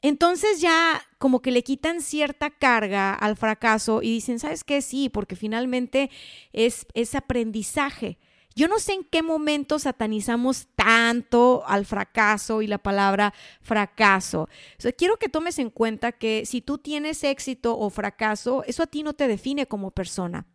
Entonces 0.00 0.60
ya 0.60 1.02
como 1.18 1.42
que 1.42 1.50
le 1.50 1.62
quitan 1.62 2.00
cierta 2.00 2.50
carga 2.50 3.12
al 3.12 3.36
fracaso 3.36 4.00
y 4.02 4.10
dicen, 4.10 4.38
¿sabes 4.38 4.64
qué? 4.64 4.80
Sí, 4.80 5.10
porque 5.10 5.36
finalmente 5.36 6.10
es, 6.52 6.86
es 6.94 7.14
aprendizaje. 7.14 8.18
Yo 8.56 8.68
no 8.68 8.78
sé 8.78 8.92
en 8.92 9.04
qué 9.04 9.22
momento 9.22 9.78
satanizamos 9.78 10.68
tanto 10.76 11.64
al 11.66 11.86
fracaso 11.86 12.62
y 12.62 12.68
la 12.68 12.78
palabra 12.78 13.34
fracaso. 13.60 14.48
quiero 14.96 15.16
que 15.16 15.28
tomes 15.28 15.58
en 15.58 15.70
cuenta 15.70 16.12
que 16.12 16.46
si 16.46 16.60
tú 16.60 16.78
tienes 16.78 17.24
éxito 17.24 17.76
o 17.76 17.90
fracaso, 17.90 18.62
eso 18.64 18.84
a 18.84 18.86
ti 18.86 19.02
no 19.02 19.14
te 19.14 19.26
define 19.26 19.66
como 19.66 19.90
persona. 19.90 20.46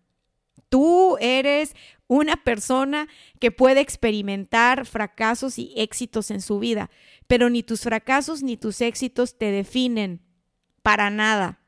Tú 0.69 1.17
eres 1.19 1.75
una 2.07 2.37
persona 2.37 3.07
que 3.39 3.51
puede 3.51 3.81
experimentar 3.81 4.85
fracasos 4.85 5.59
y 5.59 5.73
éxitos 5.75 6.31
en 6.31 6.41
su 6.41 6.59
vida, 6.59 6.89
pero 7.27 7.49
ni 7.49 7.63
tus 7.63 7.81
fracasos 7.81 8.43
ni 8.43 8.55
tus 8.55 8.79
éxitos 8.81 9.37
te 9.37 9.51
definen 9.51 10.21
para 10.81 11.09
nada. 11.09 11.58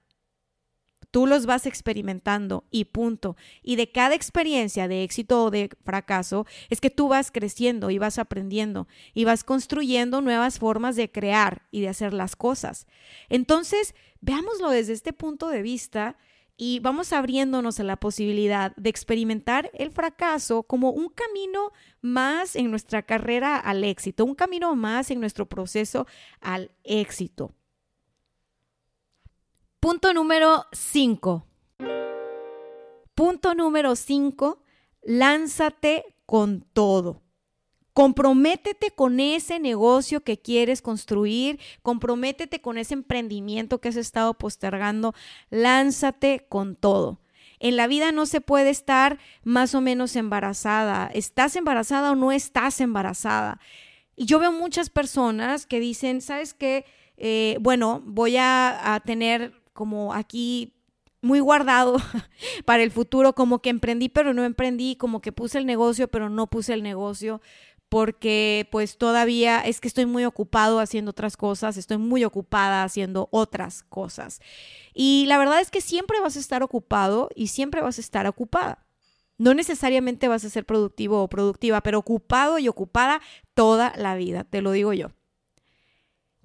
Tú 1.11 1.27
los 1.27 1.45
vas 1.45 1.65
experimentando 1.65 2.65
y 2.71 2.85
punto. 2.85 3.35
Y 3.61 3.75
de 3.75 3.91
cada 3.91 4.15
experiencia 4.15 4.87
de 4.87 5.03
éxito 5.03 5.43
o 5.43 5.51
de 5.51 5.69
fracaso 5.83 6.45
es 6.69 6.79
que 6.79 6.89
tú 6.89 7.09
vas 7.09 7.31
creciendo 7.31 7.89
y 7.89 7.97
vas 7.97 8.17
aprendiendo 8.17 8.87
y 9.13 9.25
vas 9.25 9.43
construyendo 9.43 10.21
nuevas 10.21 10.57
formas 10.57 10.95
de 10.95 11.11
crear 11.11 11.63
y 11.69 11.81
de 11.81 11.89
hacer 11.89 12.13
las 12.13 12.35
cosas. 12.35 12.87
Entonces, 13.29 13.93
veámoslo 14.21 14.69
desde 14.69 14.93
este 14.93 15.11
punto 15.11 15.49
de 15.49 15.61
vista 15.61 16.17
y 16.55 16.79
vamos 16.79 17.11
abriéndonos 17.11 17.79
a 17.79 17.83
la 17.83 17.97
posibilidad 17.97 18.75
de 18.75 18.89
experimentar 18.89 19.71
el 19.73 19.91
fracaso 19.91 20.63
como 20.63 20.91
un 20.91 21.09
camino 21.09 21.71
más 22.01 22.55
en 22.55 22.69
nuestra 22.69 23.01
carrera 23.01 23.57
al 23.57 23.83
éxito, 23.83 24.25
un 24.25 24.35
camino 24.35 24.75
más 24.75 25.11
en 25.11 25.19
nuestro 25.19 25.47
proceso 25.49 26.05
al 26.39 26.71
éxito. 26.83 27.55
Punto 29.81 30.13
número 30.13 30.67
5. 30.73 31.43
Punto 33.15 33.55
número 33.55 33.95
5. 33.95 34.63
Lánzate 35.01 36.05
con 36.27 36.61
todo. 36.71 37.23
Comprométete 37.93 38.91
con 38.91 39.19
ese 39.19 39.59
negocio 39.59 40.23
que 40.23 40.39
quieres 40.39 40.83
construir, 40.83 41.59
comprométete 41.81 42.61
con 42.61 42.77
ese 42.77 42.93
emprendimiento 42.93 43.81
que 43.81 43.89
has 43.89 43.95
estado 43.95 44.35
postergando, 44.35 45.15
lánzate 45.49 46.45
con 46.47 46.75
todo. 46.75 47.19
En 47.59 47.75
la 47.75 47.87
vida 47.87 48.11
no 48.11 48.27
se 48.27 48.39
puede 48.39 48.69
estar 48.69 49.17
más 49.43 49.73
o 49.73 49.81
menos 49.81 50.15
embarazada. 50.15 51.09
¿Estás 51.11 51.55
embarazada 51.55 52.11
o 52.11 52.15
no 52.15 52.31
estás 52.31 52.81
embarazada? 52.81 53.59
Y 54.15 54.25
yo 54.25 54.37
veo 54.37 54.51
muchas 54.51 54.91
personas 54.91 55.65
que 55.65 55.79
dicen, 55.79 56.21
¿sabes 56.21 56.53
qué? 56.53 56.85
Eh, 57.17 57.57
bueno, 57.61 58.03
voy 58.05 58.37
a, 58.37 58.93
a 58.93 58.99
tener 58.99 59.60
como 59.81 60.13
aquí 60.13 60.75
muy 61.23 61.39
guardado 61.39 61.97
para 62.65 62.83
el 62.83 62.91
futuro, 62.91 63.33
como 63.33 63.63
que 63.63 63.71
emprendí 63.71 64.09
pero 64.09 64.31
no 64.31 64.43
emprendí, 64.43 64.95
como 64.95 65.21
que 65.21 65.31
puse 65.31 65.57
el 65.57 65.65
negocio 65.65 66.07
pero 66.07 66.29
no 66.29 66.45
puse 66.45 66.73
el 66.73 66.83
negocio, 66.83 67.41
porque 67.89 68.67
pues 68.69 68.99
todavía 68.99 69.59
es 69.61 69.81
que 69.81 69.87
estoy 69.87 70.05
muy 70.05 70.23
ocupado 70.23 70.79
haciendo 70.79 71.09
otras 71.09 71.35
cosas, 71.35 71.77
estoy 71.77 71.97
muy 71.97 72.23
ocupada 72.23 72.83
haciendo 72.83 73.27
otras 73.31 73.81
cosas. 73.81 74.39
Y 74.93 75.25
la 75.25 75.39
verdad 75.39 75.59
es 75.59 75.71
que 75.71 75.81
siempre 75.81 76.19
vas 76.19 76.35
a 76.35 76.39
estar 76.41 76.61
ocupado 76.61 77.29
y 77.35 77.47
siempre 77.47 77.81
vas 77.81 77.97
a 77.97 78.01
estar 78.01 78.27
ocupada. 78.27 78.85
No 79.39 79.55
necesariamente 79.55 80.27
vas 80.27 80.45
a 80.45 80.51
ser 80.51 80.67
productivo 80.67 81.23
o 81.23 81.27
productiva, 81.27 81.81
pero 81.81 81.97
ocupado 81.97 82.59
y 82.59 82.67
ocupada 82.67 83.19
toda 83.55 83.93
la 83.97 84.13
vida, 84.13 84.43
te 84.43 84.61
lo 84.61 84.73
digo 84.73 84.93
yo. 84.93 85.07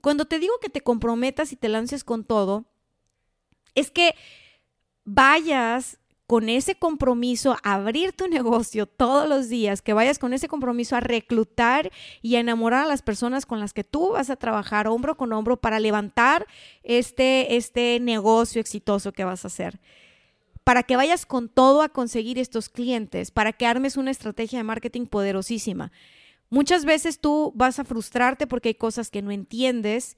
Cuando 0.01 0.25
te 0.25 0.39
digo 0.39 0.55
que 0.63 0.71
te 0.71 0.81
comprometas 0.81 1.53
y 1.53 1.57
te 1.57 1.69
lances 1.69 2.03
con 2.03 2.25
todo, 2.25 2.65
es 3.77 3.93
que 3.93 4.17
vayas 5.05 5.99
con 6.27 6.49
ese 6.49 6.75
compromiso 6.75 7.57
a 7.63 7.75
abrir 7.75 8.13
tu 8.13 8.27
negocio 8.27 8.87
todos 8.87 9.29
los 9.29 9.49
días, 9.49 9.81
que 9.81 9.93
vayas 9.93 10.19
con 10.19 10.33
ese 10.33 10.49
compromiso 10.49 10.97
a 10.97 11.01
reclutar 11.01 11.93
y 12.21 12.35
a 12.35 12.41
enamorar 12.41 12.85
a 12.85 12.89
las 12.89 13.03
personas 13.03 13.47
con 13.47 13.61
las 13.61 13.73
que 13.73 13.85
tú 13.85 14.13
vas 14.13 14.29
a 14.29 14.37
trabajar 14.37 14.89
hombro 14.89 15.17
con 15.17 15.33
hombro 15.33 15.57
para 15.57 15.79
levantar 15.79 16.47
este, 16.83 17.57
este 17.57 18.01
negocio 18.01 18.61
exitoso 18.61 19.13
que 19.13 19.25
vas 19.25 19.45
a 19.45 19.49
hacer. 19.49 19.79
Para 20.65 20.83
que 20.83 20.97
vayas 20.97 21.27
con 21.27 21.49
todo 21.49 21.81
a 21.81 21.91
conseguir 21.91 22.41
estos 22.41 22.69
clientes, 22.69 23.31
para 23.31 23.53
que 23.53 23.67
armes 23.67 23.97
una 23.97 24.11
estrategia 24.11 24.59
de 24.59 24.65
marketing 24.65 25.07
poderosísima. 25.07 25.93
Muchas 26.51 26.85
veces 26.85 27.21
tú 27.21 27.53
vas 27.55 27.79
a 27.79 27.85
frustrarte 27.85 28.49
porque 28.49 28.71
hay 28.71 28.75
cosas 28.75 29.11
que 29.11 29.23
no 29.23 29.31
entiendes 29.31 30.17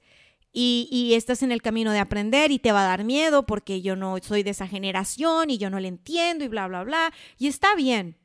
y, 0.51 1.13
estás 1.13 1.43
en 1.43 1.51
el 1.51 1.61
camino 1.61 1.91
de 1.91 1.99
aprender 1.99 2.51
y 2.51 2.59
te 2.59 2.71
va 2.71 2.81
a 2.81 2.87
dar 2.87 3.03
miedo 3.03 3.45
porque 3.45 3.81
yo 3.81 3.95
no 3.95 4.17
soy 4.21 4.43
de 4.43 4.51
esa 4.51 4.67
generación 4.67 5.49
y 5.49 5.57
yo 5.57 5.69
no 5.69 5.79
le 5.79 5.87
entiendo 5.87 6.43
y 6.43 6.47
bla, 6.47 6.67
bla, 6.67 6.83
bla. 6.83 7.13
Y 7.37 7.47
está 7.47 7.75
bien. 7.75 8.17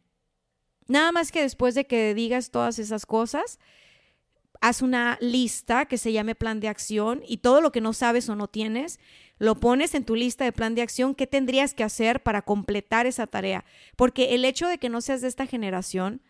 Nada 0.86 1.12
más 1.12 1.32
que 1.32 1.42
después 1.42 1.74
de 1.74 1.86
que 1.86 2.14
digas 2.14 2.50
todas 2.50 2.78
esas 2.78 3.06
cosas, 3.06 3.58
haz 4.60 4.82
una 4.82 5.18
lista 5.20 5.86
que 5.86 5.98
se 5.98 6.12
llame 6.12 6.34
plan 6.34 6.60
de 6.60 6.68
acción 6.68 7.22
y 7.26 7.38
todo 7.38 7.60
lo 7.60 7.72
que 7.72 7.80
no 7.80 7.92
sabes 7.92 8.28
o 8.28 8.36
no 8.36 8.48
tienes, 8.48 8.98
lo 9.38 9.56
pones 9.56 9.94
en 9.94 10.04
tu 10.04 10.14
lista 10.14 10.44
de 10.44 10.52
plan 10.52 10.74
de 10.74 10.82
acción, 10.82 11.14
qué 11.14 11.26
tendrías 11.26 11.74
que 11.74 11.84
hacer 11.84 12.22
para 12.22 12.42
completar 12.42 13.06
esa 13.06 13.26
tarea. 13.26 13.64
Porque 13.96 14.34
el 14.34 14.44
hecho 14.44 14.68
de 14.68 14.78
que 14.78 14.88
no 14.88 15.00
seas 15.00 15.20
de 15.20 15.28
esta 15.28 15.46
generación 15.46 16.22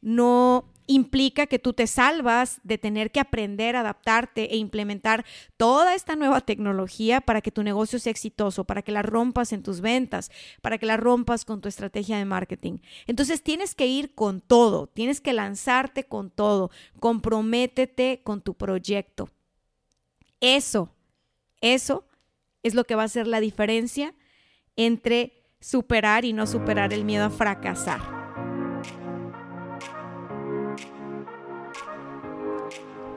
no 0.00 0.70
implica 0.90 1.46
que 1.46 1.60
tú 1.60 1.72
te 1.72 1.86
salvas 1.86 2.60
de 2.64 2.76
tener 2.76 3.12
que 3.12 3.20
aprender, 3.20 3.76
adaptarte 3.76 4.52
e 4.52 4.56
implementar 4.56 5.24
toda 5.56 5.94
esta 5.94 6.16
nueva 6.16 6.40
tecnología 6.40 7.20
para 7.20 7.40
que 7.40 7.52
tu 7.52 7.62
negocio 7.62 8.00
sea 8.00 8.10
exitoso, 8.10 8.64
para 8.64 8.82
que 8.82 8.90
la 8.90 9.02
rompas 9.02 9.52
en 9.52 9.62
tus 9.62 9.80
ventas, 9.80 10.32
para 10.62 10.78
que 10.78 10.86
la 10.86 10.96
rompas 10.96 11.44
con 11.44 11.60
tu 11.60 11.68
estrategia 11.68 12.18
de 12.18 12.24
marketing. 12.24 12.78
Entonces 13.06 13.42
tienes 13.42 13.76
que 13.76 13.86
ir 13.86 14.16
con 14.16 14.40
todo, 14.40 14.88
tienes 14.88 15.20
que 15.20 15.32
lanzarte 15.32 16.04
con 16.04 16.28
todo, 16.30 16.72
comprométete 16.98 18.22
con 18.24 18.42
tu 18.42 18.54
proyecto. 18.54 19.30
Eso, 20.40 20.92
eso 21.60 22.04
es 22.64 22.74
lo 22.74 22.84
que 22.84 22.96
va 22.96 23.04
a 23.04 23.08
ser 23.08 23.28
la 23.28 23.38
diferencia 23.38 24.14
entre 24.74 25.44
superar 25.60 26.24
y 26.24 26.32
no 26.32 26.48
superar 26.48 26.92
el 26.92 27.04
miedo 27.04 27.26
a 27.26 27.30
fracasar. 27.30 28.19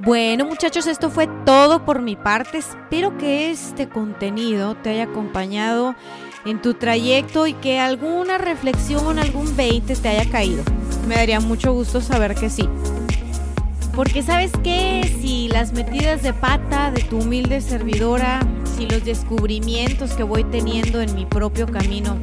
Bueno 0.05 0.43
muchachos, 0.43 0.85
esto 0.87 1.09
fue 1.09 1.29
todo 1.45 1.85
por 1.85 2.01
mi 2.01 2.17
parte. 2.17 2.57
Espero 2.57 3.17
que 3.17 3.51
este 3.51 3.87
contenido 3.87 4.75
te 4.75 4.89
haya 4.89 5.03
acompañado 5.03 5.95
en 6.43 6.61
tu 6.61 6.73
trayecto 6.73 7.47
y 7.47 7.53
que 7.53 7.79
alguna 7.79 8.37
reflexión, 8.37 9.17
algún 9.17 9.55
20 9.55 9.95
te 9.95 10.09
haya 10.09 10.29
caído. 10.29 10.61
Me 11.07 11.15
daría 11.15 11.39
mucho 11.39 11.71
gusto 11.71 12.01
saber 12.01 12.35
que 12.35 12.49
sí. 12.49 12.67
Porque 13.95 14.23
sabes 14.23 14.51
qué, 14.61 15.09
si 15.21 15.47
las 15.47 15.71
metidas 15.71 16.21
de 16.21 16.33
pata 16.33 16.91
de 16.91 17.01
tu 17.03 17.19
humilde 17.19 17.61
servidora, 17.61 18.41
si 18.75 18.85
los 18.87 19.05
descubrimientos 19.05 20.11
que 20.15 20.23
voy 20.23 20.43
teniendo 20.43 20.99
en 20.99 21.15
mi 21.15 21.25
propio 21.25 21.65
camino 21.65 22.17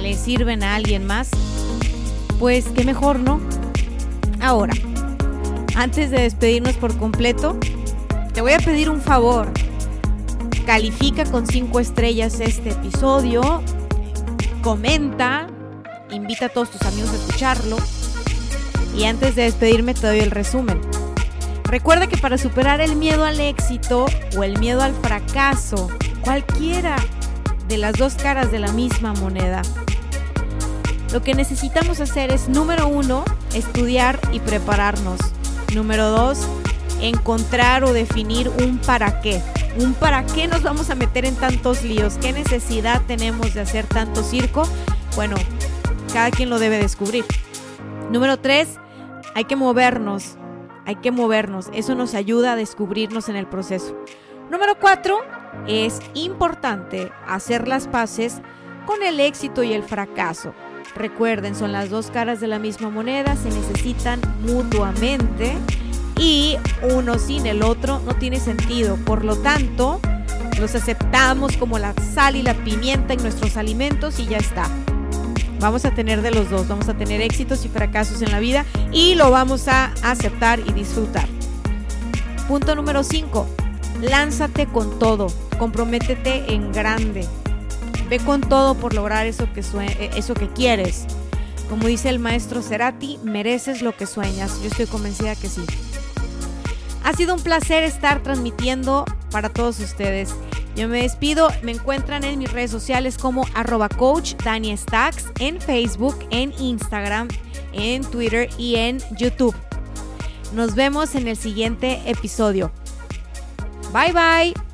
le 0.00 0.14
sirven 0.14 0.64
a 0.64 0.74
alguien 0.74 1.06
más, 1.06 1.30
pues 2.40 2.64
qué 2.74 2.82
mejor, 2.82 3.20
¿no? 3.20 3.40
Ahora, 4.40 4.74
antes 5.74 6.10
de 6.10 6.20
despedirnos 6.20 6.76
por 6.76 6.96
completo, 6.96 7.58
te 8.32 8.40
voy 8.40 8.52
a 8.52 8.58
pedir 8.58 8.90
un 8.90 9.00
favor. 9.00 9.50
Califica 10.66 11.24
con 11.24 11.46
cinco 11.46 11.80
estrellas 11.80 12.40
este 12.40 12.70
episodio, 12.70 13.62
comenta, 14.62 15.46
invita 16.10 16.46
a 16.46 16.48
todos 16.48 16.70
tus 16.70 16.82
amigos 16.82 17.10
a 17.10 17.16
escucharlo. 17.16 17.76
Y 18.96 19.04
antes 19.04 19.34
de 19.34 19.42
despedirme 19.42 19.94
te 19.94 20.06
doy 20.06 20.20
el 20.20 20.30
resumen. 20.30 20.80
Recuerda 21.64 22.06
que 22.06 22.16
para 22.16 22.38
superar 22.38 22.80
el 22.80 22.96
miedo 22.96 23.24
al 23.24 23.40
éxito 23.40 24.06
o 24.36 24.44
el 24.44 24.58
miedo 24.58 24.82
al 24.82 24.94
fracaso, 24.94 25.90
cualquiera 26.20 26.96
de 27.68 27.78
las 27.78 27.94
dos 27.94 28.14
caras 28.14 28.52
de 28.52 28.60
la 28.60 28.72
misma 28.72 29.12
moneda, 29.14 29.62
lo 31.12 31.22
que 31.22 31.34
necesitamos 31.34 32.00
hacer 32.00 32.32
es, 32.32 32.48
número 32.48 32.88
uno, 32.88 33.24
estudiar 33.54 34.18
y 34.32 34.40
prepararnos. 34.40 35.20
Número 35.74 36.08
dos, 36.08 36.46
encontrar 37.00 37.82
o 37.82 37.92
definir 37.92 38.48
un 38.48 38.78
para 38.78 39.20
qué. 39.20 39.42
Un 39.76 39.94
para 39.94 40.24
qué 40.24 40.46
nos 40.46 40.62
vamos 40.62 40.88
a 40.90 40.94
meter 40.94 41.24
en 41.24 41.34
tantos 41.34 41.82
líos. 41.82 42.14
¿Qué 42.20 42.32
necesidad 42.32 43.02
tenemos 43.08 43.54
de 43.54 43.62
hacer 43.62 43.84
tanto 43.86 44.22
circo? 44.22 44.68
Bueno, 45.16 45.34
cada 46.12 46.30
quien 46.30 46.48
lo 46.48 46.60
debe 46.60 46.78
descubrir. 46.78 47.24
Número 48.12 48.38
tres, 48.38 48.78
hay 49.34 49.46
que 49.46 49.56
movernos. 49.56 50.36
Hay 50.86 50.96
que 50.96 51.10
movernos. 51.10 51.70
Eso 51.72 51.96
nos 51.96 52.14
ayuda 52.14 52.52
a 52.52 52.56
descubrirnos 52.56 53.28
en 53.28 53.34
el 53.34 53.48
proceso. 53.48 53.96
Número 54.50 54.78
cuatro, 54.78 55.18
es 55.66 55.98
importante 56.14 57.10
hacer 57.26 57.66
las 57.66 57.88
paces 57.88 58.42
con 58.86 59.02
el 59.02 59.18
éxito 59.18 59.64
y 59.64 59.72
el 59.72 59.82
fracaso. 59.82 60.54
Recuerden, 60.96 61.56
son 61.56 61.72
las 61.72 61.90
dos 61.90 62.10
caras 62.10 62.40
de 62.40 62.46
la 62.46 62.58
misma 62.58 62.88
moneda, 62.88 63.34
se 63.36 63.50
necesitan 63.50 64.20
mutuamente 64.42 65.56
y 66.18 66.56
uno 66.82 67.18
sin 67.18 67.46
el 67.46 67.62
otro 67.62 68.00
no 68.00 68.14
tiene 68.14 68.38
sentido. 68.38 68.96
Por 69.04 69.24
lo 69.24 69.36
tanto, 69.36 70.00
los 70.60 70.74
aceptamos 70.76 71.56
como 71.56 71.78
la 71.80 71.94
sal 71.94 72.36
y 72.36 72.42
la 72.42 72.54
pimienta 72.54 73.12
en 73.14 73.22
nuestros 73.22 73.56
alimentos 73.56 74.20
y 74.20 74.26
ya 74.26 74.36
está. 74.36 74.68
Vamos 75.58 75.84
a 75.84 75.90
tener 75.92 76.22
de 76.22 76.30
los 76.30 76.48
dos, 76.48 76.68
vamos 76.68 76.88
a 76.88 76.94
tener 76.94 77.20
éxitos 77.20 77.64
y 77.64 77.68
fracasos 77.68 78.22
en 78.22 78.30
la 78.30 78.38
vida 78.38 78.64
y 78.92 79.16
lo 79.16 79.30
vamos 79.30 79.66
a 79.66 79.92
aceptar 80.02 80.60
y 80.60 80.72
disfrutar. 80.72 81.26
Punto 82.46 82.74
número 82.74 83.02
5. 83.02 83.48
Lánzate 84.02 84.66
con 84.66 84.98
todo, 84.98 85.26
comprométete 85.58 86.52
en 86.52 86.70
grande. 86.72 87.26
Ve 88.08 88.18
con 88.18 88.40
todo 88.40 88.74
por 88.74 88.94
lograr 88.94 89.26
eso 89.26 89.48
que, 89.52 89.60
eh, 89.60 90.10
eso 90.16 90.34
que 90.34 90.48
quieres. 90.48 91.06
Como 91.68 91.86
dice 91.86 92.10
el 92.10 92.18
maestro 92.18 92.62
Cerati, 92.62 93.18
mereces 93.22 93.82
lo 93.82 93.96
que 93.96 94.06
sueñas. 94.06 94.60
Yo 94.60 94.68
estoy 94.68 94.86
convencida 94.86 95.34
que 95.34 95.48
sí. 95.48 95.64
Ha 97.02 97.12
sido 97.14 97.34
un 97.34 97.42
placer 97.42 97.82
estar 97.82 98.22
transmitiendo 98.22 99.04
para 99.30 99.48
todos 99.48 99.80
ustedes. 99.80 100.34
Yo 100.76 100.88
me 100.88 101.02
despido, 101.02 101.48
me 101.62 101.72
encuentran 101.72 102.24
en 102.24 102.38
mis 102.38 102.50
redes 102.50 102.70
sociales 102.70 103.16
como 103.16 103.46
arroba 103.54 103.88
coach 103.88 104.34
Dani 104.42 104.76
Stacks, 104.76 105.26
en 105.38 105.60
Facebook, 105.60 106.16
en 106.30 106.52
Instagram, 106.58 107.28
en 107.72 108.04
Twitter 108.04 108.48
y 108.58 108.76
en 108.76 109.00
YouTube. 109.16 109.54
Nos 110.52 110.74
vemos 110.74 111.14
en 111.14 111.28
el 111.28 111.36
siguiente 111.36 112.00
episodio. 112.06 112.72
Bye 113.92 114.12
bye. 114.12 114.73